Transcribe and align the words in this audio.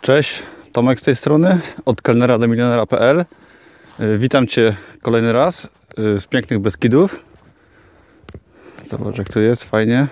Cześć, 0.00 0.42
Tomek 0.72 1.00
z 1.00 1.02
tej 1.02 1.16
strony, 1.16 1.60
od 1.84 2.02
kelnera 2.02 2.38
do 2.38 2.48
milionera.pl. 2.48 3.24
Y, 4.00 4.18
Witam 4.18 4.46
Cię 4.46 4.76
kolejny 5.02 5.32
raz 5.32 5.68
y, 5.98 6.20
z 6.20 6.26
pięknych 6.26 6.58
Beskidów. 6.58 7.20
Zobacz 8.86 9.18
jak 9.18 9.28
tu 9.28 9.40
jest, 9.40 9.64
fajnie. 9.64 10.06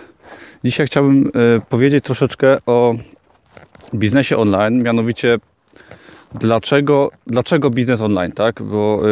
Dzisiaj 0.65 0.87
chciałbym 0.87 1.27
y, 1.27 1.31
powiedzieć 1.69 2.05
troszeczkę 2.05 2.59
o 2.67 2.95
biznesie 3.95 4.37
online, 4.37 4.83
mianowicie 4.83 5.39
dlaczego, 6.35 7.11
dlaczego 7.27 7.71
biznes 7.71 8.01
online, 8.01 8.33
tak? 8.33 8.63
Bo 8.63 9.03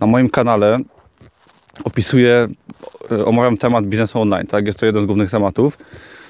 na 0.00 0.06
moim 0.06 0.30
kanale 0.30 0.78
opisuję, 1.84 2.48
omawiam 3.24 3.56
temat 3.56 3.86
biznesu 3.86 4.20
online, 4.20 4.46
tak? 4.46 4.66
Jest 4.66 4.78
to 4.78 4.86
jeden 4.86 5.02
z 5.02 5.06
głównych 5.06 5.30
tematów 5.30 5.78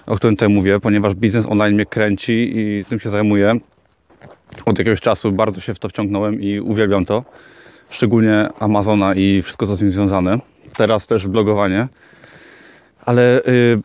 o 0.06 0.16
którym 0.16 0.36
tutaj 0.36 0.48
mówię, 0.48 0.80
ponieważ 0.80 1.14
biznes 1.14 1.46
online 1.46 1.74
mnie 1.74 1.86
kręci 1.86 2.52
i 2.54 2.84
tym 2.88 3.00
się 3.00 3.10
zajmuję. 3.10 3.54
Od 4.64 4.78
jakiegoś 4.78 5.00
czasu 5.00 5.32
bardzo 5.32 5.60
się 5.60 5.74
w 5.74 5.78
to 5.78 5.88
wciągnąłem 5.88 6.40
i 6.40 6.60
uwielbiam 6.60 7.04
to. 7.04 7.24
Szczególnie 7.90 8.48
Amazona 8.58 9.14
i 9.14 9.42
wszystko 9.42 9.66
co 9.66 9.76
z 9.76 9.80
nim 9.80 9.92
związane. 9.92 10.38
Teraz 10.76 11.06
też 11.06 11.26
blogowanie. 11.26 11.88
Ale 13.04 13.42
y, 13.48 13.80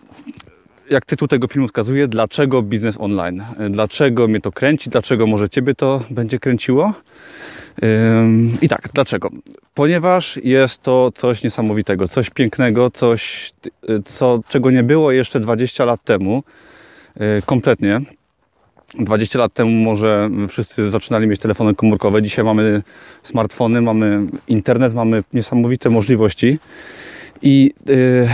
jak 0.89 1.05
tytuł 1.05 1.27
tego 1.27 1.47
filmu 1.47 1.67
wskazuje, 1.67 2.07
dlaczego 2.07 2.61
biznes 2.61 2.95
online? 2.99 3.43
Dlaczego 3.69 4.27
mnie 4.27 4.41
to 4.41 4.51
kręci? 4.51 4.89
Dlaczego 4.89 5.27
może 5.27 5.49
Ciebie 5.49 5.75
to 5.75 6.03
będzie 6.09 6.39
kręciło? 6.39 6.93
I 8.61 8.69
tak, 8.69 8.89
dlaczego? 8.93 9.29
Ponieważ 9.73 10.39
jest 10.43 10.81
to 10.81 11.11
coś 11.15 11.43
niesamowitego, 11.43 12.07
coś 12.07 12.29
pięknego, 12.29 12.91
coś, 12.91 13.53
y, 13.89 14.03
co, 14.05 14.39
czego 14.49 14.71
nie 14.71 14.83
było 14.83 15.11
jeszcze 15.11 15.39
20 15.39 15.85
lat 15.85 16.03
temu. 16.03 16.43
Y, 17.21 17.41
kompletnie. 17.45 18.01
20 18.99 19.39
lat 19.39 19.53
temu 19.53 19.71
może 19.71 20.29
wszyscy 20.49 20.89
zaczynali 20.89 21.27
mieć 21.27 21.39
telefony 21.41 21.75
komórkowe. 21.75 22.21
Dzisiaj 22.21 22.45
mamy 22.45 22.81
smartfony, 23.23 23.81
mamy 23.81 24.21
internet, 24.47 24.93
mamy 24.93 25.23
niesamowite 25.33 25.89
możliwości. 25.89 26.59
I 27.41 27.73
yy, 27.85 28.27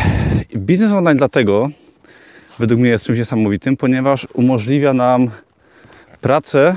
biznes 0.55 0.91
online 0.91 1.17
dlatego 1.17 1.69
według 2.59 2.81
mnie 2.81 2.89
jest 2.89 3.03
czymś 3.03 3.19
niesamowitym, 3.19 3.77
ponieważ 3.77 4.27
umożliwia 4.33 4.93
nam 4.93 5.29
pracę, 6.21 6.75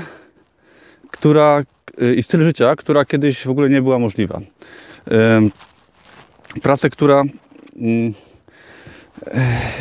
która 1.15 1.63
i 2.15 2.23
styl 2.23 2.43
życia, 2.43 2.75
która 2.75 3.05
kiedyś 3.05 3.43
w 3.43 3.49
ogóle 3.49 3.69
nie 3.69 3.81
była 3.81 3.99
możliwa. 3.99 4.41
Pracę, 6.61 6.89
która 6.89 7.23
mm, 7.75 8.13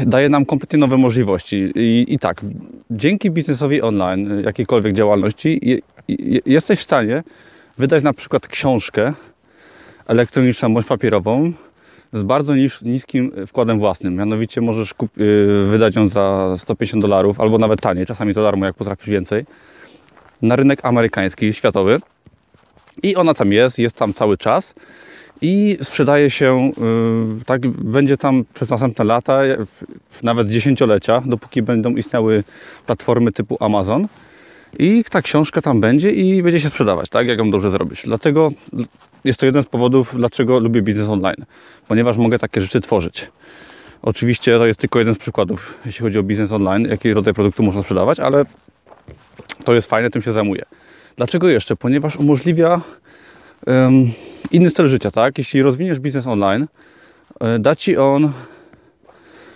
daje 0.06 0.28
nam 0.28 0.44
kompletnie 0.44 0.78
nowe 0.78 0.96
możliwości. 0.96 1.56
I, 1.74 2.14
I, 2.14 2.18
tak, 2.18 2.40
dzięki 2.90 3.30
biznesowi 3.30 3.82
online, 3.82 4.42
jakiejkolwiek 4.44 4.94
działalności, 4.94 5.80
jesteś 6.46 6.78
w 6.78 6.82
stanie 6.82 7.22
wydać 7.78 8.04
na 8.04 8.12
przykład 8.12 8.48
książkę 8.48 9.12
elektroniczną 10.06 10.74
bądź 10.74 10.86
papierową 10.86 11.52
z 12.12 12.22
bardzo 12.22 12.54
niskim 12.82 13.32
wkładem 13.46 13.78
własnym. 13.78 14.14
Mianowicie 14.14 14.60
możesz 14.60 14.90
y, 14.90 15.66
wydać 15.70 15.96
ją 15.96 16.08
za 16.08 16.54
150 16.58 17.02
dolarów 17.02 17.40
albo 17.40 17.58
nawet 17.58 17.80
taniej, 17.80 18.06
czasami 18.06 18.34
za 18.34 18.42
darmo, 18.42 18.66
jak 18.66 18.74
potrafisz 18.74 19.08
więcej 19.08 19.44
na 20.42 20.56
rynek 20.56 20.84
amerykański, 20.84 21.52
światowy. 21.52 22.00
I 23.02 23.16
ona 23.16 23.34
tam 23.34 23.52
jest, 23.52 23.78
jest 23.78 23.96
tam 23.96 24.14
cały 24.14 24.38
czas 24.38 24.74
i 25.40 25.78
sprzedaje 25.82 26.30
się, 26.30 26.70
yy, 27.36 27.44
tak 27.46 27.66
będzie 27.68 28.16
tam 28.16 28.44
przez 28.54 28.70
następne 28.70 29.04
lata, 29.04 29.40
nawet 30.22 30.48
dziesięciolecia, 30.48 31.22
dopóki 31.26 31.62
będą 31.62 31.90
istniały 31.90 32.44
platformy 32.86 33.32
typu 33.32 33.56
Amazon. 33.60 34.08
I 34.78 35.04
ta 35.10 35.22
książka 35.22 35.62
tam 35.62 35.80
będzie 35.80 36.10
i 36.10 36.42
będzie 36.42 36.60
się 36.60 36.68
sprzedawać, 36.68 37.08
tak? 37.08 37.26
Jak 37.26 37.38
ją 37.38 37.50
dobrze 37.50 37.70
zrobić. 37.70 38.02
Dlatego 38.04 38.52
jest 39.24 39.40
to 39.40 39.46
jeden 39.46 39.62
z 39.62 39.66
powodów, 39.66 40.14
dlaczego 40.16 40.58
lubię 40.58 40.82
biznes 40.82 41.08
online, 41.08 41.44
ponieważ 41.88 42.16
mogę 42.16 42.38
takie 42.38 42.60
rzeczy 42.60 42.80
tworzyć. 42.80 43.30
Oczywiście 44.02 44.58
to 44.58 44.66
jest 44.66 44.80
tylko 44.80 44.98
jeden 44.98 45.14
z 45.14 45.18
przykładów, 45.18 45.78
jeśli 45.86 46.02
chodzi 46.02 46.18
o 46.18 46.22
biznes 46.22 46.52
online, 46.52 46.86
jaki 46.90 47.14
rodzaj 47.14 47.34
produktu 47.34 47.62
można 47.62 47.82
sprzedawać, 47.82 48.20
ale 48.20 48.44
to 49.64 49.74
jest 49.74 49.90
fajne, 49.90 50.10
tym 50.10 50.22
się 50.22 50.32
zajmuję. 50.32 50.62
Dlaczego 51.16 51.48
jeszcze? 51.48 51.76
Ponieważ 51.76 52.16
umożliwia 52.16 52.80
um, 53.66 54.12
inny 54.50 54.70
styl 54.70 54.88
życia, 54.88 55.10
tak? 55.10 55.38
Jeśli 55.38 55.62
rozwiniesz 55.62 56.00
biznes 56.00 56.26
online, 56.26 56.66
e, 57.40 57.58
da 57.58 57.76
Ci 57.76 57.96
on 57.96 58.32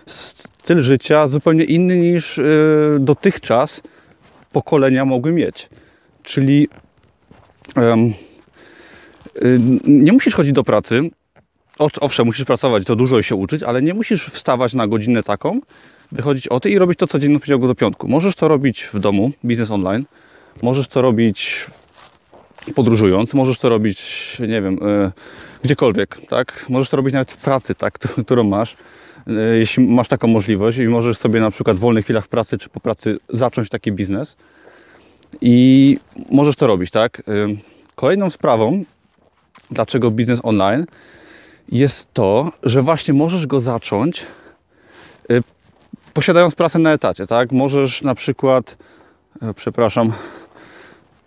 styl 0.06 0.82
życia 0.82 1.28
zupełnie 1.28 1.64
inny 1.64 1.96
niż 1.96 2.38
y, 2.38 2.96
dotychczas 3.00 3.82
pokolenia 4.52 5.04
mogły 5.04 5.32
mieć. 5.32 5.68
Czyli 6.22 6.68
um, 7.76 8.14
nie 9.84 10.12
musisz 10.12 10.34
chodzić 10.34 10.52
do 10.52 10.64
pracy. 10.64 11.00
Owszem, 11.78 12.26
musisz 12.26 12.44
pracować, 12.44 12.84
to 12.84 12.96
dużo 12.96 13.22
się 13.22 13.34
uczyć, 13.34 13.62
ale 13.62 13.82
nie 13.82 13.94
musisz 13.94 14.26
wstawać 14.26 14.74
na 14.74 14.86
godzinę 14.86 15.22
taką, 15.22 15.60
wychodzić 16.12 16.48
o 16.48 16.60
ty 16.60 16.70
i 16.70 16.78
robić 16.78 16.98
to 16.98 17.06
codziennie 17.06 17.36
od 17.36 17.42
poniedziałku 17.42 17.66
do 17.66 17.74
piątku. 17.74 18.08
Możesz 18.08 18.34
to 18.34 18.48
robić 18.48 18.88
w 18.94 18.98
domu, 18.98 19.30
biznes 19.44 19.70
online. 19.70 20.04
Możesz 20.62 20.88
to 20.88 21.02
robić 21.02 21.66
podróżując, 22.74 23.34
możesz 23.34 23.58
to 23.58 23.68
robić, 23.68 24.36
nie 24.40 24.62
wiem, 24.62 24.74
yy, 24.74 25.12
gdziekolwiek, 25.64 26.20
tak? 26.28 26.66
Możesz 26.68 26.88
to 26.88 26.96
robić 26.96 27.12
nawet 27.12 27.32
w 27.32 27.36
pracy, 27.36 27.74
tak, 27.74 27.98
którą 28.24 28.44
masz. 28.44 28.76
Yy, 29.26 29.58
jeśli 29.58 29.86
masz 29.86 30.08
taką 30.08 30.28
możliwość 30.28 30.78
i 30.78 30.88
możesz 30.88 31.18
sobie 31.18 31.40
na 31.40 31.50
przykład 31.50 31.76
w 31.76 31.80
wolnych 31.80 32.04
chwilach 32.04 32.28
pracy 32.28 32.58
czy 32.58 32.68
po 32.68 32.80
pracy 32.80 33.18
zacząć 33.28 33.68
taki 33.68 33.92
biznes 33.92 34.36
i 35.40 35.96
możesz 36.30 36.56
to 36.56 36.66
robić, 36.66 36.90
tak? 36.90 37.22
Yy, 37.26 37.56
kolejną 37.94 38.30
sprawą, 38.30 38.84
dlaczego 39.70 40.10
biznes 40.10 40.40
online, 40.42 40.86
jest 41.72 42.12
to, 42.12 42.52
że 42.62 42.82
właśnie 42.82 43.14
możesz 43.14 43.46
go 43.46 43.60
zacząć 43.60 44.26
posiadając 46.18 46.54
pracę 46.54 46.78
na 46.78 46.92
etacie, 46.92 47.26
tak? 47.26 47.52
Możesz 47.52 48.02
na 48.02 48.14
przykład, 48.14 48.76
e, 49.42 49.54
przepraszam, 49.54 50.12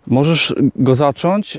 możesz 0.06 0.54
go 0.76 0.94
zacząć 0.94 1.58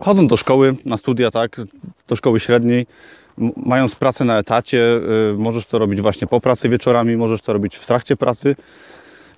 chodząc 0.00 0.30
do 0.30 0.36
szkoły, 0.36 0.74
na 0.84 0.96
studia, 0.96 1.30
tak? 1.30 1.60
Do 2.08 2.16
szkoły 2.16 2.40
średniej, 2.40 2.86
mając 3.56 3.94
pracę 3.94 4.24
na 4.24 4.38
etacie, 4.38 5.00
e, 5.30 5.34
możesz 5.36 5.66
to 5.66 5.78
robić 5.78 6.00
właśnie 6.00 6.26
po 6.26 6.40
pracy 6.40 6.68
wieczorami, 6.68 7.16
możesz 7.16 7.42
to 7.42 7.52
robić 7.52 7.76
w 7.76 7.86
trakcie 7.86 8.16
pracy. 8.16 8.56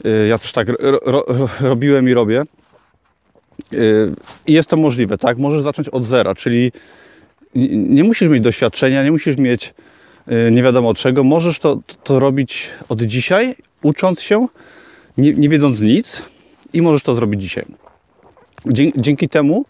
E, 0.04 0.26
ja 0.26 0.38
też 0.38 0.53
tak 0.53 0.69
ro, 0.69 1.00
ro, 1.04 1.25
robiłem 1.60 2.09
i 2.09 2.15
robię. 2.15 2.42
I 4.47 4.53
jest 4.53 4.69
to 4.69 4.76
możliwe, 4.76 5.19
tak? 5.19 5.38
Możesz 5.38 5.62
zacząć 5.62 5.88
od 5.88 6.04
zera, 6.04 6.34
czyli 6.34 6.72
nie 7.75 8.04
musisz 8.04 8.28
mieć 8.28 8.42
doświadczenia, 8.42 9.04
nie 9.04 9.12
musisz 9.12 9.36
mieć 9.36 9.69
Y, 9.69 9.75
nie 10.50 10.62
wiadomo 10.62 10.94
czego, 10.94 11.24
możesz 11.24 11.58
to, 11.58 11.80
to 12.04 12.18
robić 12.18 12.70
od 12.88 13.02
dzisiaj, 13.02 13.56
ucząc 13.82 14.20
się, 14.20 14.46
nie, 15.18 15.32
nie 15.32 15.48
wiedząc 15.48 15.80
nic 15.80 16.22
i 16.72 16.82
możesz 16.82 17.02
to 17.02 17.14
zrobić 17.14 17.40
dzisiaj. 17.40 17.64
Dzięki, 18.66 19.00
dzięki 19.00 19.28
temu 19.28 19.64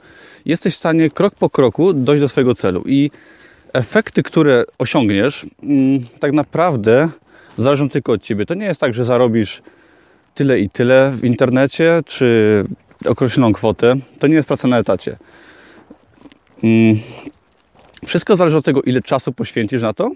jesteś 0.47 0.75
w 0.75 0.77
stanie 0.77 1.11
krok 1.11 1.35
po 1.35 1.51
kroku 1.51 1.93
dojść 1.93 2.21
do 2.21 2.29
swojego 2.29 2.55
celu 2.55 2.83
i 2.87 3.11
efekty, 3.73 4.23
które 4.23 4.65
osiągniesz, 4.79 5.47
mm, 5.63 6.07
tak 6.21 6.33
naprawdę 6.33 7.09
zależą 7.59 7.89
tylko 7.89 8.13
od 8.13 8.23
Ciebie. 8.23 8.47
To 8.47 8.55
nie 8.55 8.67
jest 8.67 8.81
tak, 8.81 8.95
że 8.95 9.05
zarobisz 9.05 9.63
tyle 10.35 10.61
i 10.61 10.71
tyle 10.71 11.13
w 11.15 11.25
internecie, 11.25 12.03
czy 12.07 12.65
określoną 13.07 13.53
kwotę. 13.53 13.97
To 14.19 14.27
nie 14.27 14.35
jest 14.35 14.49
praca 14.49 14.69
na 14.69 14.79
etacie. 14.79 15.17
Mm, 16.65 16.99
wszystko 18.07 18.37
zależy 18.37 18.57
od 18.57 18.65
tego, 18.65 18.83
ile 18.83 19.03
czasu 19.03 19.33
poświęcisz 19.33 19.83
na 19.83 19.93
to 19.95 20.11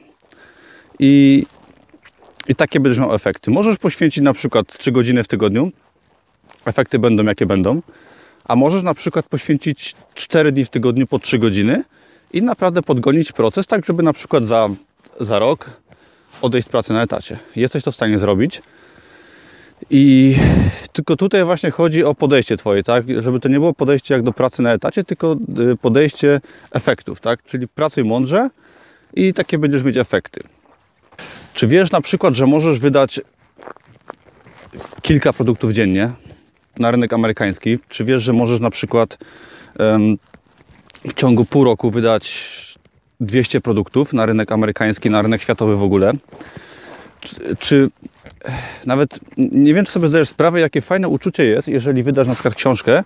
i, 0.98 1.46
i 2.48 2.54
takie 2.54 2.80
będziesz 2.80 2.98
miał 2.98 3.14
efekty. 3.14 3.50
Możesz 3.50 3.78
poświęcić 3.78 4.22
na 4.22 4.32
przykład 4.32 4.78
3 4.78 4.92
godziny 4.92 5.24
w 5.24 5.28
tygodniu, 5.28 5.72
efekty 6.64 6.98
będą 6.98 7.24
jakie 7.24 7.46
będą, 7.46 7.82
a 8.44 8.56
możesz 8.56 8.82
na 8.82 8.94
przykład 8.94 9.26
poświęcić 9.26 9.94
4 10.14 10.52
dni 10.52 10.64
w 10.64 10.68
tygodniu 10.68 11.06
po 11.06 11.18
3 11.18 11.38
godziny 11.38 11.84
i 12.32 12.42
naprawdę 12.42 12.82
podgonić 12.82 13.32
proces, 13.32 13.66
tak 13.66 13.86
żeby 13.86 14.02
na 14.02 14.12
przykład 14.12 14.44
za, 14.44 14.68
za 15.20 15.38
rok 15.38 15.70
odejść 16.42 16.68
z 16.68 16.70
pracy 16.70 16.92
na 16.92 17.02
etacie. 17.02 17.38
Jesteś 17.56 17.82
to 17.82 17.92
w 17.92 17.94
stanie 17.94 18.18
zrobić. 18.18 18.62
I 19.90 20.36
tylko 20.92 21.16
tutaj 21.16 21.44
właśnie 21.44 21.70
chodzi 21.70 22.04
o 22.04 22.14
podejście 22.14 22.56
Twoje, 22.56 22.82
tak? 22.82 23.04
Żeby 23.22 23.40
to 23.40 23.48
nie 23.48 23.58
było 23.58 23.74
podejście 23.74 24.14
jak 24.14 24.22
do 24.22 24.32
pracy 24.32 24.62
na 24.62 24.72
etacie, 24.72 25.04
tylko 25.04 25.36
y, 25.72 25.76
podejście 25.76 26.40
efektów, 26.72 27.20
tak? 27.20 27.42
Czyli 27.42 27.68
pracuj 27.68 28.04
mądrze 28.04 28.50
i 29.14 29.34
takie 29.34 29.58
będziesz 29.58 29.82
mieć 29.82 29.96
efekty. 29.96 30.40
Czy 31.58 31.66
wiesz 31.66 31.90
na 31.90 32.00
przykład, 32.00 32.34
że 32.34 32.46
możesz 32.46 32.78
wydać 32.78 33.20
kilka 35.02 35.32
produktów 35.32 35.72
dziennie 35.72 36.10
na 36.78 36.90
rynek 36.90 37.12
amerykański? 37.12 37.78
Czy 37.88 38.04
wiesz, 38.04 38.22
że 38.22 38.32
możesz 38.32 38.60
na 38.60 38.70
przykład 38.70 39.18
w 41.08 41.14
ciągu 41.14 41.44
pół 41.44 41.64
roku 41.64 41.90
wydać 41.90 42.48
200 43.20 43.60
produktów 43.60 44.12
na 44.12 44.26
rynek 44.26 44.52
amerykański, 44.52 45.10
na 45.10 45.22
rynek 45.22 45.42
światowy 45.42 45.76
w 45.76 45.82
ogóle? 45.82 46.12
czy, 47.20 47.56
czy 47.58 47.90
nawet 48.86 49.20
nie 49.38 49.74
wiem, 49.74 49.84
czy 49.84 49.92
sobie 49.92 50.08
zdajesz 50.08 50.28
sprawę, 50.28 50.60
jakie 50.60 50.80
fajne 50.80 51.08
uczucie 51.08 51.44
jest, 51.44 51.68
jeżeli 51.68 52.02
wydasz 52.02 52.26
na 52.26 52.34
przykład 52.34 52.54
książkę 52.54 53.02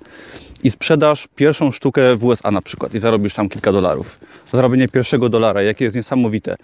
i 0.64 0.70
sprzedasz 0.70 1.28
pierwszą 1.36 1.72
sztukę 1.72 2.16
w 2.16 2.24
USA 2.24 2.50
na 2.50 2.62
przykład 2.62 2.94
i 2.94 2.98
zarobisz 2.98 3.34
tam 3.34 3.48
kilka 3.48 3.72
dolarów. 3.72 4.18
Zarobienie 4.52 4.88
pierwszego 4.88 5.28
dolara, 5.28 5.62
jakie 5.62 5.84
jest 5.84 5.96
niesamowite. 5.96 6.56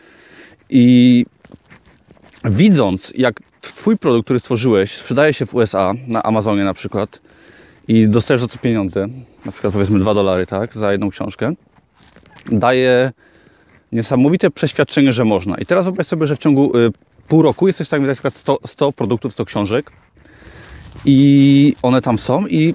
I 0.70 1.26
widząc, 2.44 3.12
jak 3.16 3.40
Twój 3.60 3.96
produkt, 3.96 4.26
który 4.26 4.40
stworzyłeś, 4.40 4.96
sprzedaje 4.96 5.34
się 5.34 5.46
w 5.46 5.54
USA, 5.54 5.94
na 6.06 6.22
Amazonie 6.22 6.64
na 6.64 6.74
przykład, 6.74 7.20
i 7.88 8.08
dostajesz 8.08 8.40
za 8.40 8.48
to 8.48 8.58
pieniądze, 8.58 9.08
na 9.44 9.52
przykład 9.52 9.72
powiedzmy 9.72 9.98
2 9.98 10.14
dolary, 10.14 10.46
tak, 10.46 10.74
za 10.74 10.92
jedną 10.92 11.10
książkę, 11.10 11.52
daje 12.52 13.12
niesamowite 13.92 14.50
przeświadczenie, 14.50 15.12
że 15.12 15.24
można. 15.24 15.56
I 15.56 15.66
teraz 15.66 15.84
wyobraź 15.84 16.06
sobie, 16.06 16.26
że 16.26 16.36
w 16.36 16.38
ciągu 16.38 16.76
y, 16.76 16.92
pół 17.28 17.42
roku 17.42 17.66
jesteś 17.66 17.86
w 17.86 17.88
stanie 17.88 18.00
wydać 18.00 18.18
na 18.18 18.30
przykład 18.30 18.36
100, 18.36 18.58
100 18.66 18.92
produktów, 18.92 19.32
100 19.32 19.44
książek 19.44 19.92
i 21.04 21.76
one 21.82 22.02
tam 22.02 22.18
są 22.18 22.46
i, 22.46 22.74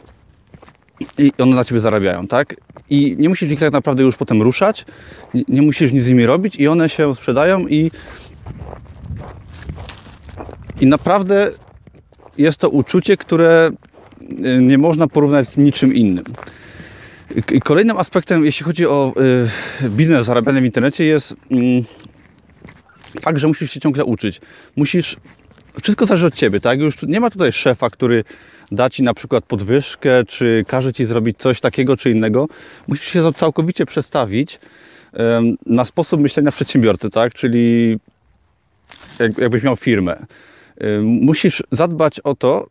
i 1.17 1.31
one 1.37 1.55
na 1.55 1.63
Ciebie 1.63 1.81
zarabiają, 1.81 2.27
tak? 2.27 2.55
I 2.89 3.15
nie 3.19 3.29
musisz 3.29 3.51
ich 3.51 3.59
tak 3.59 3.73
naprawdę 3.73 4.03
już 4.03 4.15
potem 4.15 4.41
ruszać, 4.41 4.85
nie, 5.33 5.43
nie 5.47 5.61
musisz 5.61 5.91
nic 5.91 6.03
z 6.03 6.07
nimi 6.07 6.25
robić 6.25 6.55
i 6.55 6.67
one 6.67 6.89
się 6.89 7.15
sprzedają 7.15 7.67
i 7.67 7.91
i 10.83 10.87
naprawdę 10.87 11.51
jest 12.37 12.57
to 12.57 12.69
uczucie, 12.69 13.17
które 13.17 13.71
y, 14.21 14.61
nie 14.61 14.77
można 14.77 15.07
porównać 15.07 15.49
z 15.49 15.57
niczym 15.57 15.93
innym. 15.93 16.23
Kolejnym 17.63 17.97
aspektem, 17.97 18.45
jeśli 18.45 18.65
chodzi 18.65 18.87
o 18.87 19.13
y, 19.81 19.89
biznes, 19.89 20.25
zarabianie 20.25 20.61
w 20.61 20.65
internecie, 20.65 21.03
jest 21.03 21.35
mm, 21.51 21.83
fakt, 23.21 23.37
że 23.37 23.47
musisz 23.47 23.71
się 23.71 23.79
ciągle 23.79 24.05
uczyć. 24.05 24.41
Musisz. 24.75 25.17
Wszystko 25.83 26.05
zależy 26.05 26.25
od 26.25 26.33
ciebie, 26.35 26.59
tak? 26.59 26.79
Już 26.79 27.01
nie 27.03 27.19
ma 27.19 27.29
tutaj 27.29 27.51
szefa, 27.51 27.89
który 27.89 28.23
da 28.71 28.89
ci 28.89 29.03
na 29.03 29.13
przykład 29.13 29.45
podwyżkę, 29.45 30.25
czy 30.25 30.65
każe 30.67 30.93
ci 30.93 31.05
zrobić 31.05 31.37
coś 31.37 31.59
takiego 31.59 31.97
czy 31.97 32.11
innego. 32.11 32.47
Musisz 32.87 33.07
się 33.07 33.33
całkowicie 33.33 33.85
przestawić 33.85 34.59
na 35.65 35.85
sposób 35.85 36.21
myślenia 36.21 36.51
przedsiębiorcy, 36.51 37.09
tak? 37.09 37.33
Czyli 37.33 37.97
jakbyś 39.37 39.63
miał 39.63 39.75
firmę. 39.75 40.25
Musisz 41.01 41.63
zadbać 41.71 42.19
o 42.19 42.35
to, 42.35 42.67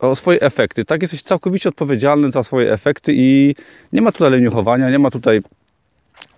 o 0.00 0.14
swoje 0.14 0.40
efekty. 0.40 0.84
Tak, 0.84 1.02
jesteś 1.02 1.22
całkowicie 1.22 1.68
odpowiedzialny 1.68 2.30
za 2.30 2.42
swoje 2.42 2.72
efekty 2.72 3.12
i 3.16 3.54
nie 3.92 4.02
ma 4.02 4.12
tutaj 4.12 4.30
leniuchowania, 4.30 4.90
nie 4.90 4.98
ma 4.98 5.10
tutaj 5.10 5.40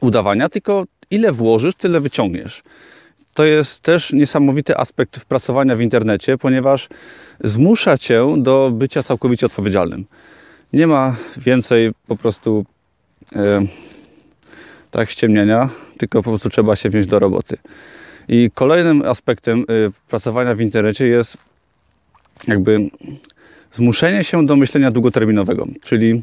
udawania, 0.00 0.49
tylko 0.49 0.84
ile 1.11 1.32
włożysz, 1.32 1.75
tyle 1.75 2.00
wyciągniesz. 2.00 2.62
To 3.34 3.44
jest 3.44 3.81
też 3.81 4.12
niesamowity 4.12 4.76
aspekt 4.76 5.17
wpracowania 5.17 5.76
w 5.76 5.81
internecie, 5.81 6.38
ponieważ 6.38 6.88
zmusza 7.44 7.99
cię 7.99 8.34
do 8.38 8.70
bycia 8.70 9.02
całkowicie 9.02 9.46
odpowiedzialnym. 9.46 10.05
Nie 10.73 10.87
ma 10.87 11.17
więcej 11.37 11.90
po 12.06 12.17
prostu 12.17 12.64
e, 13.37 13.62
tak 14.90 15.11
ściemnienia, 15.11 15.69
tylko 15.99 16.23
po 16.23 16.31
prostu 16.31 16.50
trzeba 16.50 16.76
się 16.76 16.90
wziąć 16.90 17.06
do 17.06 17.19
roboty. 17.19 17.56
I 18.28 18.50
kolejnym 18.54 19.02
aspektem 19.02 19.60
e, 19.60 19.64
pracowania 20.08 20.54
w 20.54 20.60
internecie 20.60 21.06
jest 21.06 21.36
jakby 22.48 22.90
zmuszenie 23.72 24.24
się 24.24 24.46
do 24.46 24.56
myślenia 24.56 24.90
długoterminowego, 24.90 25.66
czyli 25.82 26.22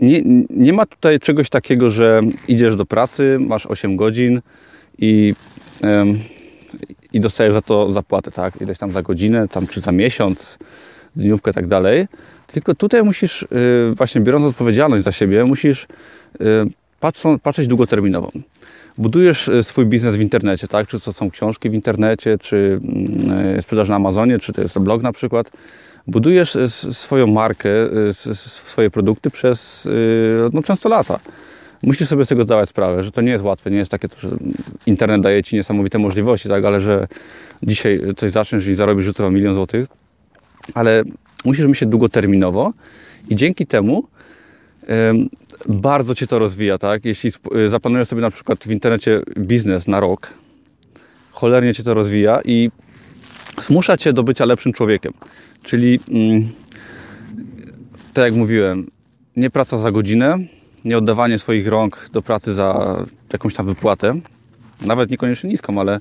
nie, 0.00 0.22
nie 0.50 0.72
ma 0.72 0.86
tutaj 0.86 1.20
czegoś 1.20 1.50
takiego, 1.50 1.90
że 1.90 2.20
idziesz 2.48 2.76
do 2.76 2.86
pracy, 2.86 3.38
masz 3.40 3.66
8 3.66 3.96
godzin 3.96 4.40
i, 4.98 5.34
ym, 5.84 6.20
i 7.12 7.20
dostajesz 7.20 7.54
za 7.54 7.62
to 7.62 7.92
zapłatę, 7.92 8.30
tak? 8.30 8.60
Ileś 8.60 8.78
tam 8.78 8.92
za 8.92 9.02
godzinę, 9.02 9.48
tam 9.48 9.66
czy 9.66 9.80
za 9.80 9.92
miesiąc, 9.92 10.58
dniówkę 11.16 11.50
i 11.50 11.54
tak 11.54 11.66
dalej. 11.66 12.06
Tylko 12.46 12.74
tutaj 12.74 13.02
musisz, 13.02 13.46
yy, 13.50 13.94
właśnie 13.94 14.20
biorąc 14.20 14.44
odpowiedzialność 14.44 15.04
za 15.04 15.12
siebie, 15.12 15.44
musisz 15.44 15.86
yy, 16.40 16.66
patrzą, 17.00 17.38
patrzeć 17.38 17.66
długoterminowo. 17.66 18.32
Budujesz 18.98 19.48
y, 19.48 19.62
swój 19.62 19.86
biznes 19.86 20.16
w 20.16 20.20
internecie, 20.20 20.68
tak? 20.68 20.88
Czy 20.88 21.00
to 21.00 21.12
są 21.12 21.30
książki 21.30 21.70
w 21.70 21.74
internecie, 21.74 22.38
czy 22.38 22.80
yy, 23.54 23.62
sprzedaż 23.62 23.88
na 23.88 23.96
Amazonie, 23.96 24.38
czy 24.38 24.52
to 24.52 24.62
jest 24.62 24.78
blog 24.78 25.02
na 25.02 25.12
przykład 25.12 25.50
budujesz 26.08 26.56
e, 26.56 26.70
swoją 26.70 27.26
markę, 27.26 27.70
e, 27.70 28.34
swoje 28.34 28.90
produkty 28.90 29.30
przez 29.30 29.86
e, 29.86 29.90
no, 30.52 30.62
często 30.62 30.88
lata. 30.88 31.20
Musisz 31.82 32.08
sobie 32.08 32.24
z 32.24 32.28
tego 32.28 32.44
zdawać 32.44 32.68
sprawę, 32.68 33.04
że 33.04 33.12
to 33.12 33.20
nie 33.20 33.30
jest 33.30 33.44
łatwe, 33.44 33.70
nie 33.70 33.76
jest 33.76 33.90
takie, 33.90 34.08
że 34.18 34.28
internet 34.86 35.20
daje 35.20 35.42
Ci 35.42 35.56
niesamowite 35.56 35.98
możliwości, 35.98 36.48
tak, 36.48 36.64
ale 36.64 36.80
że 36.80 37.08
dzisiaj 37.62 38.00
coś 38.16 38.30
zaczniesz 38.30 38.66
i 38.66 38.74
zarobisz 38.74 39.06
jutro 39.06 39.30
milion 39.30 39.54
złotych, 39.54 39.88
ale 40.74 41.02
musisz 41.44 41.66
myśleć 41.66 41.90
długoterminowo 41.90 42.72
i 43.28 43.36
dzięki 43.36 43.66
temu 43.66 44.04
bardzo 45.68 46.14
Cię 46.14 46.26
to 46.26 46.38
rozwija, 46.38 46.78
tak? 46.78 47.04
Jeśli 47.04 47.30
zaplanujesz 47.68 48.08
sobie 48.08 48.22
na 48.22 48.30
przykład 48.30 48.64
w 48.64 48.70
internecie 48.70 49.22
biznes 49.38 49.86
na 49.86 50.00
rok, 50.00 50.34
cholernie 51.30 51.74
Cię 51.74 51.82
to 51.82 51.94
rozwija 51.94 52.40
i 52.44 52.70
zmusza 53.62 53.96
Cię 53.96 54.12
do 54.12 54.22
bycia 54.22 54.44
lepszym 54.44 54.72
człowiekiem. 54.72 55.12
Czyli, 55.62 56.00
mm, 56.10 56.48
tak 58.14 58.24
jak 58.24 58.34
mówiłem, 58.34 58.90
nie 59.36 59.50
praca 59.50 59.78
za 59.78 59.92
godzinę, 59.92 60.38
nie 60.84 60.98
oddawanie 60.98 61.38
swoich 61.38 61.68
rąk 61.68 62.08
do 62.12 62.22
pracy 62.22 62.54
za 62.54 62.96
jakąś 63.32 63.54
tam 63.54 63.66
wypłatę, 63.66 64.20
nawet 64.80 65.10
niekoniecznie 65.10 65.50
niską, 65.50 65.80
ale 65.80 66.00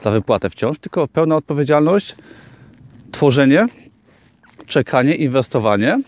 za 0.00 0.10
wypłatę 0.10 0.50
wciąż, 0.50 0.78
tylko 0.78 1.08
pełna 1.08 1.36
odpowiedzialność, 1.36 2.16
tworzenie, 3.12 3.66
czekanie, 4.66 5.14
inwestowanie, 5.14 5.98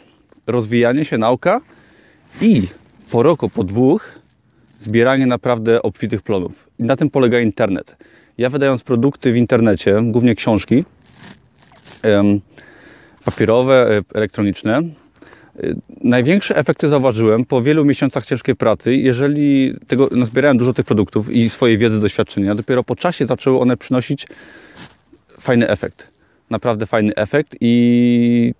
rozwijanie 0.46 1.04
się, 1.04 1.18
nauka 1.18 1.60
i 2.40 2.68
po 3.10 3.22
roku, 3.22 3.48
po 3.50 3.64
dwóch, 3.64 4.12
zbieranie 4.78 5.26
naprawdę 5.26 5.82
obfitych 5.82 6.22
plonów. 6.22 6.68
I 6.78 6.82
na 6.82 6.96
tym 6.96 7.10
polega 7.10 7.40
internet. 7.40 7.96
Ja 8.38 8.50
wydając 8.50 8.82
produkty 8.82 9.32
w 9.32 9.36
internecie, 9.36 9.96
głównie 10.02 10.34
książki, 10.34 10.84
papierowe, 13.24 13.98
e, 13.98 14.02
elektroniczne. 14.14 14.78
E, 14.78 14.82
największe 16.00 16.56
efekty 16.56 16.88
zauważyłem 16.88 17.44
po 17.44 17.62
wielu 17.62 17.84
miesiącach 17.84 18.26
ciężkiej 18.26 18.56
pracy, 18.56 18.96
jeżeli 18.96 19.74
tego, 19.86 20.08
no, 20.12 20.26
zbierałem 20.26 20.58
dużo 20.58 20.72
tych 20.72 20.86
produktów 20.86 21.30
i 21.30 21.50
swojej 21.50 21.78
wiedzy, 21.78 22.00
doświadczenia, 22.00 22.54
dopiero 22.54 22.84
po 22.84 22.96
czasie 22.96 23.26
zaczęły 23.26 23.60
one 23.60 23.76
przynosić 23.76 24.26
fajny 25.40 25.68
efekt. 25.68 26.08
Naprawdę 26.50 26.86
fajny 26.86 27.14
efekt 27.14 27.56
i 27.60 28.54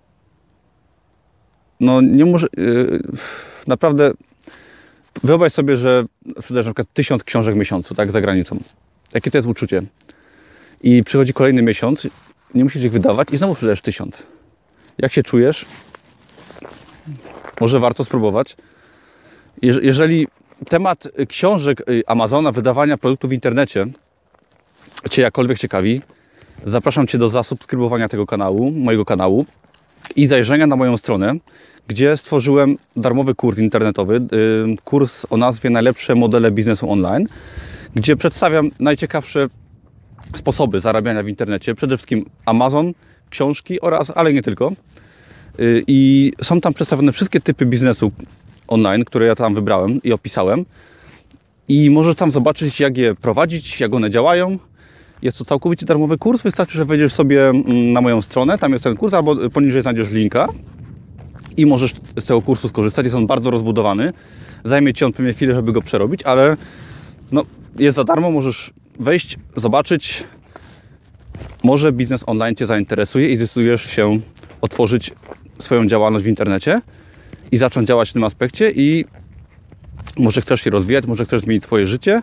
no 1.79 2.01
nie 2.01 2.25
może, 2.25 2.47
yy, 2.57 3.01
naprawdę 3.67 4.11
wyobraź 5.23 5.53
sobie, 5.53 5.77
że 5.77 6.05
sprzedasz 6.39 6.65
na 6.65 6.71
przykład 6.71 6.87
tysiąc 6.93 7.23
książek 7.23 7.55
w 7.55 7.57
miesiącu, 7.57 7.95
tak, 7.95 8.11
za 8.11 8.21
granicą. 8.21 8.59
Jakie 9.13 9.31
to 9.31 9.37
jest 9.37 9.47
uczucie? 9.47 9.83
I 10.81 11.03
przychodzi 11.03 11.33
kolejny 11.33 11.61
miesiąc, 11.61 12.07
nie 12.55 12.63
musisz 12.63 12.83
ich 12.83 12.91
wydawać 12.91 13.27
i 13.31 13.37
znowu 13.37 13.53
sprzedajesz 13.53 13.81
tysiąc. 13.81 14.23
Jak 14.97 15.13
się 15.13 15.23
czujesz? 15.23 15.65
Może 17.61 17.79
warto 17.79 18.05
spróbować. 18.05 18.55
Jeżeli 19.61 20.27
temat 20.69 21.07
książek 21.27 21.89
y, 21.89 22.03
Amazona, 22.07 22.51
wydawania 22.51 22.97
produktów 22.97 23.29
w 23.29 23.33
internecie 23.33 23.87
Cię 25.09 25.21
jakkolwiek 25.21 25.59
ciekawi, 25.59 26.01
zapraszam 26.65 27.07
Cię 27.07 27.17
do 27.17 27.29
zasubskrybowania 27.29 28.09
tego 28.09 28.25
kanału, 28.25 28.71
mojego 28.71 29.05
kanału 29.05 29.45
i 30.15 30.27
zajrzenia 30.27 30.67
na 30.67 30.75
moją 30.75 30.97
stronę, 30.97 31.35
gdzie 31.87 32.17
stworzyłem 32.17 32.77
darmowy 32.95 33.35
kurs 33.35 33.57
internetowy, 33.57 34.21
kurs 34.83 35.25
o 35.29 35.37
nazwie 35.37 35.69
Najlepsze 35.69 36.15
modele 36.15 36.51
biznesu 36.51 36.91
online, 36.91 37.27
gdzie 37.95 38.15
przedstawiam 38.15 38.71
najciekawsze 38.79 39.47
sposoby 40.35 40.79
zarabiania 40.79 41.23
w 41.23 41.27
internecie, 41.27 41.75
przede 41.75 41.97
wszystkim 41.97 42.25
Amazon, 42.45 42.93
książki 43.29 43.81
oraz, 43.81 44.11
ale 44.15 44.33
nie 44.33 44.43
tylko. 44.43 44.71
Y, 45.59 45.83
I 45.87 46.31
są 46.43 46.61
tam 46.61 46.73
przedstawione 46.73 47.11
wszystkie 47.11 47.41
typy 47.41 47.65
biznesu 47.65 48.11
online, 48.67 49.05
które 49.05 49.25
ja 49.25 49.35
tam 49.35 49.55
wybrałem 49.55 50.01
i 50.03 50.13
opisałem. 50.13 50.65
I 51.67 51.89
możesz 51.89 52.15
tam 52.15 52.31
zobaczyć, 52.31 52.79
jak 52.79 52.97
je 52.97 53.15
prowadzić, 53.15 53.79
jak 53.79 53.93
one 53.93 54.09
działają. 54.09 54.57
Jest 55.21 55.37
to 55.37 55.45
całkowicie 55.45 55.85
darmowy 55.85 56.17
kurs. 56.17 56.41
Wystarczy, 56.41 56.77
że 56.77 56.85
wejdziesz 56.85 57.13
sobie 57.13 57.49
mm, 57.49 57.93
na 57.93 58.01
moją 58.01 58.21
stronę, 58.21 58.57
tam 58.57 58.71
jest 58.71 58.83
ten 58.83 58.97
kurs, 58.97 59.13
albo 59.13 59.49
poniżej 59.49 59.81
znajdziesz 59.81 60.11
linka 60.11 60.47
i 61.57 61.65
możesz 61.65 61.93
z 62.19 62.25
tego 62.25 62.41
kursu 62.41 62.69
skorzystać. 62.69 63.05
Jest 63.05 63.15
on 63.15 63.27
bardzo 63.27 63.51
rozbudowany. 63.51 64.13
Zajmie 64.65 64.93
Ci 64.93 65.05
on 65.05 65.13
pewnie 65.13 65.33
chwilę, 65.33 65.55
żeby 65.55 65.71
go 65.71 65.81
przerobić, 65.81 66.23
ale 66.23 66.57
no, 67.31 67.45
jest 67.79 67.95
za 67.95 68.03
darmo. 68.03 68.31
Możesz 68.31 68.73
wejść, 68.99 69.37
zobaczyć, 69.55 70.23
może 71.63 71.91
biznes 71.91 72.23
online 72.27 72.55
Cię 72.55 72.65
zainteresuje 72.65 73.29
i 73.29 73.37
zdecydujesz 73.37 73.81
się 73.85 74.19
otworzyć 74.61 75.11
swoją 75.59 75.87
działalność 75.87 76.25
w 76.25 76.27
internecie 76.27 76.81
i 77.51 77.57
zacząć 77.57 77.87
działać 77.87 78.09
w 78.09 78.13
tym 78.13 78.23
aspekcie 78.23 78.71
i 78.71 79.05
może 80.17 80.41
chcesz 80.41 80.61
się 80.61 80.69
rozwijać, 80.69 81.05
może 81.05 81.25
chcesz 81.25 81.41
zmienić 81.41 81.63
swoje 81.63 81.87
życie. 81.87 82.21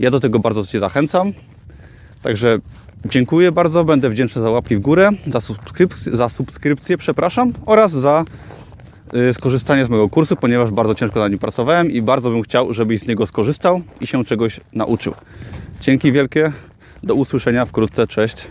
Ja 0.00 0.10
do 0.10 0.20
tego 0.20 0.38
bardzo 0.38 0.66
Cię 0.66 0.80
zachęcam. 0.80 1.32
Także 2.22 2.58
dziękuję 3.04 3.52
bardzo, 3.52 3.84
będę 3.84 4.10
wdzięczny 4.10 4.42
za 4.42 4.50
łapki 4.50 4.76
w 4.76 4.80
górę, 4.80 5.10
za, 5.26 5.40
za 6.12 6.28
subskrypcję, 6.28 6.98
przepraszam, 6.98 7.52
oraz 7.66 7.92
za 7.92 8.24
y, 9.14 9.34
skorzystanie 9.34 9.84
z 9.84 9.88
mojego 9.88 10.08
kursu, 10.08 10.36
ponieważ 10.36 10.70
bardzo 10.70 10.94
ciężko 10.94 11.20
na 11.20 11.28
nim 11.28 11.38
pracowałem 11.38 11.90
i 11.90 12.02
bardzo 12.02 12.30
bym 12.30 12.42
chciał, 12.42 12.72
żebyś 12.72 13.00
z 13.00 13.06
niego 13.06 13.26
skorzystał 13.26 13.80
i 14.00 14.06
się 14.06 14.24
czegoś 14.24 14.60
nauczył. 14.72 15.14
Dzięki 15.80 16.12
wielkie, 16.12 16.52
do 17.02 17.14
usłyszenia 17.14 17.64
wkrótce, 17.64 18.06
cześć. 18.06 18.48